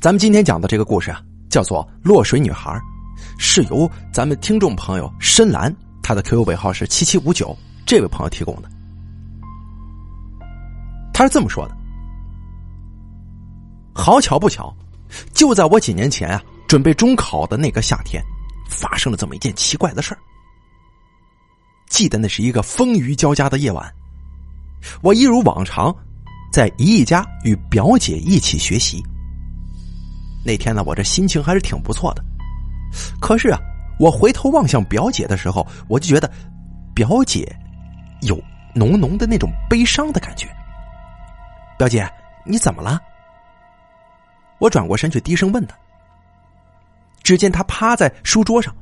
[0.00, 1.20] 咱们今天讲的这个故事啊，
[1.50, 2.70] 叫做《落水女孩》，
[3.36, 5.74] 是由咱们听众朋友深蓝，
[6.04, 8.70] 他的 QQ 尾号是七七五九，这位朋友提供的。
[11.12, 11.76] 他是这么说的：
[13.92, 14.72] 好巧不巧，
[15.34, 18.22] 就在我几年前啊，准备中考的那个夏天，
[18.70, 20.18] 发生了这么一件奇怪的事儿。
[21.88, 23.92] 记得那是一个风雨交加的夜晚，
[25.02, 25.92] 我一如往常，
[26.52, 29.04] 在姨姨家与表姐一起学习。
[30.48, 32.24] 那天呢，我这心情还是挺不错的。
[33.20, 33.60] 可是啊，
[34.00, 36.30] 我回头望向表姐的时候，我就觉得
[36.94, 37.54] 表姐
[38.22, 38.42] 有
[38.74, 40.48] 浓浓的那种悲伤的感觉。
[41.76, 42.10] 表姐，
[42.46, 42.98] 你怎么了？
[44.58, 45.76] 我转过身去，低声问她。
[47.22, 48.74] 只见她趴在书桌上，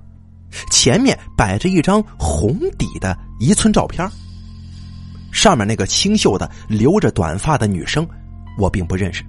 [0.71, 4.09] 前面摆着一张红底的一寸照片，
[5.33, 8.07] 上面那个清秀的留着短发的女生，
[8.57, 9.25] 我并不认识。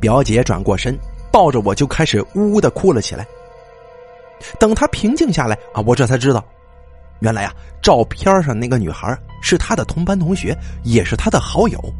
[0.00, 0.98] 表姐转过身，
[1.32, 3.26] 抱着我就开始呜呜的哭了起来。
[4.58, 6.44] 等她平静下来啊，我这才知道，
[7.20, 11.94] 原来啊，照片上那个女孩是她的同班同学，也是她的好友。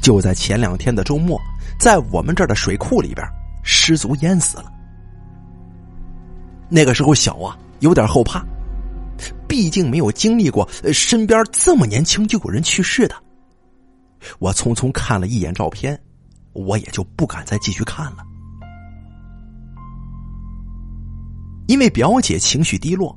[0.00, 1.40] 就在前两天的周末，
[1.80, 3.26] 在我们这儿的水库里边
[3.62, 4.70] 失足淹死了。
[6.68, 8.44] 那个时候小啊，有点后怕，
[9.48, 13.16] 毕竟没有经历过身边这么年轻就有人去世的。
[14.38, 15.98] 我匆匆看了一眼照片。
[16.54, 18.24] 我也就不敢再继续看了，
[21.66, 23.16] 因为表姐情绪低落，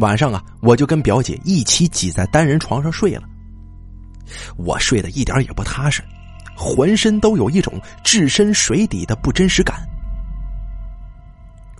[0.00, 3.22] 晚上啊，我就跟表姐一起挤在单人床上睡了。
[4.56, 6.02] 我睡得一点也不踏实，
[6.56, 9.86] 浑身都有一种置身水底的不真实感。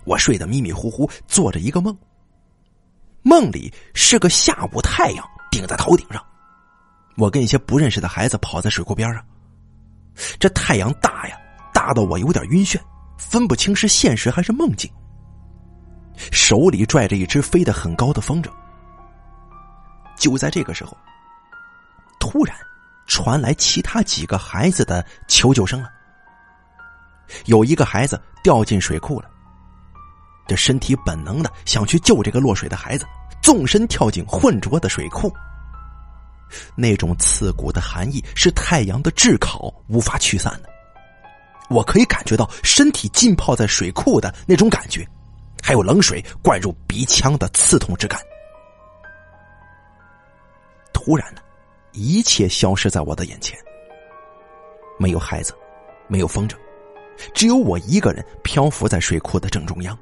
[0.05, 1.97] 我睡得迷迷糊糊，做着一个梦，
[3.23, 6.23] 梦里是个下午，太阳顶在头顶上，
[7.17, 9.21] 我跟一些不认识的孩子跑在水库边上。
[10.39, 11.37] 这太阳大呀，
[11.73, 12.79] 大到我有点晕眩，
[13.17, 14.89] 分不清是现实还是梦境。
[16.31, 18.49] 手里拽着一只飞得很高的风筝。
[20.17, 20.95] 就在这个时候，
[22.19, 22.55] 突然
[23.05, 25.91] 传来其他几个孩子的求救声了。
[27.45, 29.29] 有一个孩子掉进水库了，
[30.47, 33.05] 这身体本能的想去救这个落水的孩子，
[33.41, 35.29] 纵身跳进浑浊的水库。
[36.75, 40.69] 那种刺骨的寒意是太阳的炙烤无法驱散的，
[41.69, 45.07] 我可以感觉到身体浸泡在水库的那种感觉，
[45.61, 48.19] 还有冷水灌入鼻腔的刺痛之感。
[50.93, 51.41] 突然呢，
[51.91, 53.57] 一切消失在我的眼前，
[54.97, 55.53] 没有孩子，
[56.07, 56.55] 没有风筝，
[57.33, 59.97] 只有我一个人漂浮在水库的正中央。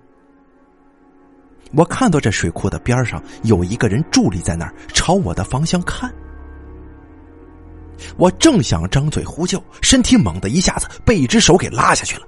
[1.75, 6.13] 我看到这水库的边上有一个人伫立在那儿，朝我的方向看。
[8.17, 12.27] 我正想张嘴呼救，身体猛地一下子被一只手给拉下去了。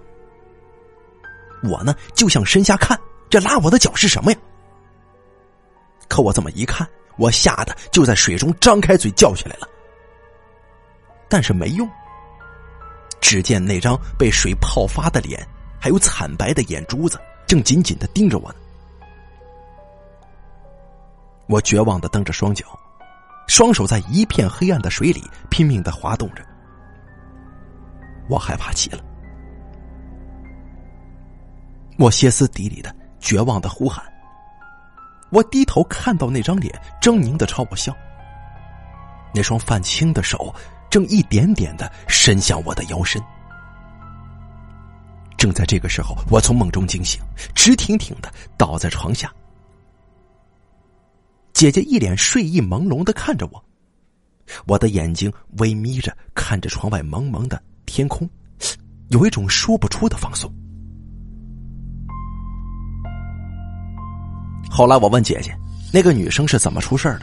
[1.63, 2.99] 我呢就向身下看，
[3.29, 4.37] 这拉我的脚是什么呀？
[6.07, 6.87] 可我这么一看，
[7.17, 9.67] 我吓得就在水中张开嘴叫起来了。
[11.27, 11.89] 但是没用。
[13.19, 15.43] 只见那张被水泡发的脸，
[15.79, 18.55] 还有惨白的眼珠子，正紧紧的盯着我呢。
[21.47, 22.65] 我绝望的蹬着双脚。
[23.47, 26.43] 双手在一片黑暗的水里拼命的滑动着，
[28.27, 28.99] 我害怕极了。
[31.97, 34.03] 我歇斯底里的、绝望的呼喊。
[35.31, 37.95] 我低头看到那张脸狰狞的朝我笑，
[39.33, 40.53] 那双泛青的手
[40.89, 43.21] 正一点点的伸向我的腰身。
[45.37, 47.21] 正在这个时候，我从梦中惊醒，
[47.53, 49.31] 直挺挺的倒在床下。
[51.55, 53.63] 姐姐一脸睡意朦胧的看着我，
[54.67, 58.29] 我的眼睛微眯着看着窗外蒙蒙的天空，
[59.07, 60.53] 有一种说不出的放松。
[64.69, 65.57] 后来我问姐姐，
[65.93, 67.21] 那个女生是怎么出事的？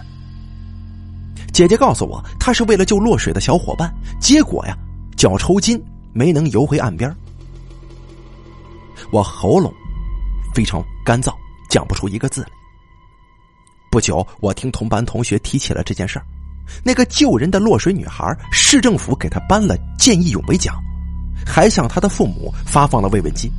[1.53, 4.75] 姐姐告诉我，她是为了救落水的小伙伴，结果呀，
[5.15, 5.79] 脚抽筋
[6.15, 7.15] 没能游回岸边。
[9.11, 9.71] 我喉咙
[10.55, 11.35] 非常干燥，
[11.69, 12.62] 讲不出一个字来。
[13.93, 16.25] 不久，我听同班同学提起了这件事儿。
[16.83, 20.83] 那个救人的落水女孩，市政府给她颁了见义勇为奖，
[21.47, 23.53] 还向她的父母发放了慰问金。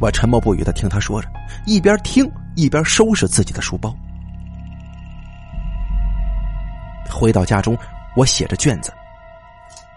[0.00, 1.28] 我沉默不语的听他说着，
[1.66, 3.94] 一边听一边收拾自己的书包。
[7.10, 7.76] 回到家中，
[8.16, 8.90] 我写着卷子，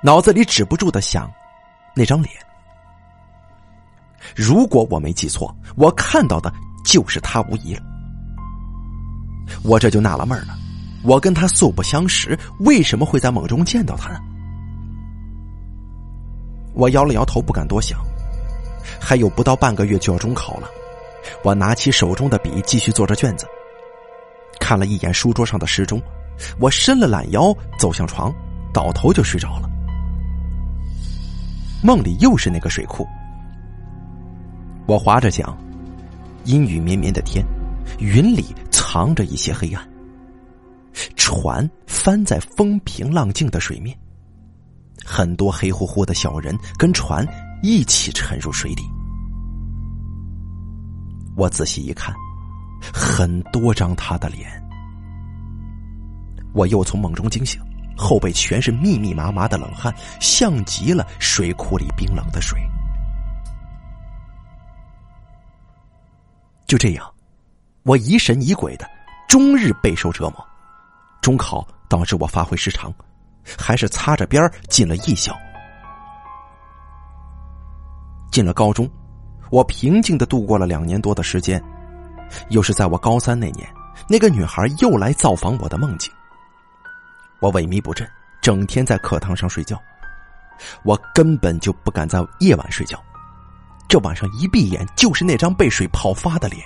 [0.04, 1.32] 脑子里止不住的想
[1.96, 2.36] 那张脸。
[4.36, 6.52] 如果我没记错，我看到的
[6.84, 7.84] 就是他无疑了。
[9.64, 10.58] 我这就纳了闷了，
[11.04, 14.20] 我跟他素不相识，为什么会在梦中见到他呢？
[16.74, 18.00] 我摇了摇头，不敢多想。
[19.00, 20.68] 还有不到半个月就要中考了，
[21.44, 23.46] 我拿起手中的笔，继续做着卷子。
[24.60, 26.02] 看了一眼书桌上的时钟，
[26.60, 28.34] 我伸了懒腰，走向床，
[28.74, 29.70] 倒头就睡着了。
[31.84, 33.08] 梦里又是那个水库，
[34.86, 35.46] 我划着桨，
[36.46, 37.46] 阴雨绵绵的天，
[38.00, 39.88] 云里藏着一些黑暗。
[41.16, 43.98] 船翻在风平浪静的水面，
[45.06, 47.26] 很多黑乎乎的小人跟船
[47.64, 48.84] 一起沉入水底。
[51.38, 52.14] 我仔细一看，
[52.94, 54.50] 很多张他的脸。
[56.54, 57.62] 我又从梦中惊醒，
[57.98, 62.60] 后背全是密密麻麻的冷汗，像极了水库里冰冷的水。
[66.68, 67.11] 就这样，
[67.84, 68.88] 我疑神疑鬼的，
[69.28, 70.48] 终日备受折磨。
[71.20, 72.94] 中考导致我发挥失常，
[73.58, 75.36] 还是擦着边进了艺校。
[78.32, 78.90] 进了高中，
[79.50, 81.62] 我平静的度过了两年多的时间。
[82.50, 83.68] 又是在我高三那年，
[84.08, 86.12] 那个女孩又来造访我的梦境。
[87.40, 88.08] 我萎靡不振，
[88.42, 89.82] 整天在课堂上睡觉。
[90.84, 93.04] 我根本就不敢在夜晚睡觉，
[93.90, 96.64] 这晚上一闭眼就是那张被水泡发的脸。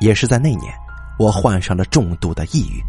[0.00, 0.74] 也是在那年。
[1.18, 2.82] 我患上了重度的抑郁。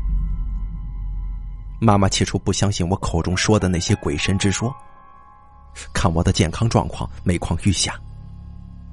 [1.82, 4.74] 妈妈起初不相信我口中说的那些鬼神之说，
[5.92, 8.00] 看我的健康状况每况愈下，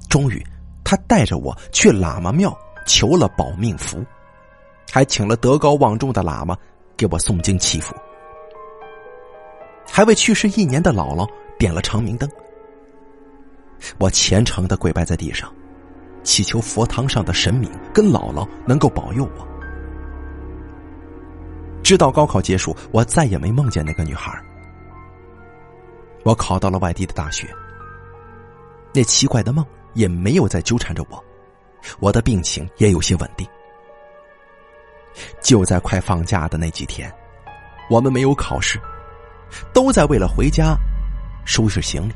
[0.09, 0.45] 终于，
[0.83, 2.53] 她带着我去喇嘛庙
[2.85, 4.05] 求了保命符，
[4.91, 6.57] 还请了德高望重的喇嘛
[6.97, 7.95] 给我诵经祈福，
[9.87, 11.25] 还为去世一年的姥姥
[11.57, 12.29] 点了长明灯。
[13.99, 15.49] 我虔诚的跪拜在地上。
[16.29, 19.47] 祈求佛堂上的神明跟姥姥能够保佑我。
[21.81, 24.39] 直到高考结束，我再也没梦见那个女孩。
[26.23, 27.47] 我考到了外地的大学，
[28.93, 29.65] 那奇怪的梦
[29.95, 31.23] 也没有再纠缠着我，
[31.99, 33.47] 我的病情也有些稳定。
[35.41, 37.11] 就在快放假的那几天，
[37.89, 38.79] 我们没有考试，
[39.73, 40.75] 都在为了回家
[41.43, 42.13] 收拾行李。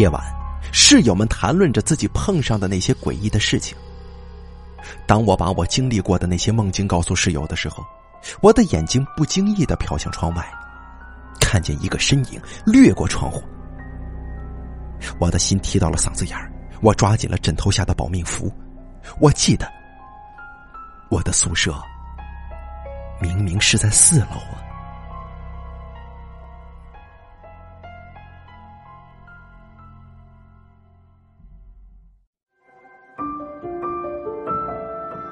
[0.00, 0.39] 夜晚。
[0.72, 3.76] 室友们谈论着自己碰上的那些诡异的事情。
[5.06, 7.84] 当我把我经历过的那些梦境告诉室友的时候，
[8.40, 10.46] 我的眼睛不经意的瞟向窗外，
[11.40, 13.42] 看见一个身影掠过窗户。
[15.18, 16.52] 我的心提到了嗓子眼儿，
[16.82, 18.52] 我抓紧了枕头下的保命符。
[19.18, 19.66] 我记得，
[21.08, 21.74] 我的宿舍
[23.20, 24.59] 明明是在四楼啊。